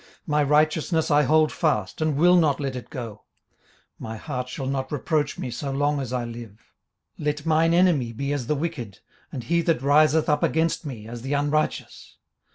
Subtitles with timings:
[0.03, 3.21] 18:027:006 My righteousness I hold fast, and will not let it go:
[3.99, 6.73] my heart shall not reproach me so long as I live.
[7.19, 8.97] 18:027:007 Let mine enemy be as the wicked,
[9.31, 12.17] and he that riseth up against me as the unrighteous.